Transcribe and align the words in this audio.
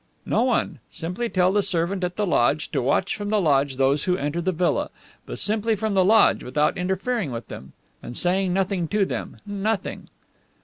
"No 0.25 0.41
one. 0.41 0.79
Simply 0.89 1.29
tell 1.29 1.53
the 1.53 1.61
servant 1.61 2.03
at 2.03 2.15
the 2.15 2.25
lodge 2.25 2.69
to 2.71 2.81
watch 2.81 3.15
from 3.15 3.29
the 3.29 3.39
lodge 3.39 3.75
those 3.75 4.05
who 4.05 4.17
enter 4.17 4.41
the 4.41 4.51
villa, 4.51 4.89
but 5.27 5.37
simply 5.37 5.75
from 5.75 5.93
the 5.93 6.03
lodge, 6.03 6.41
without 6.43 6.75
interfering 6.75 7.31
with 7.31 7.49
them, 7.49 7.73
and 8.01 8.17
saying 8.17 8.51
nothing 8.51 8.87
to 8.87 9.05
them, 9.05 9.37
nothing." 9.45 10.07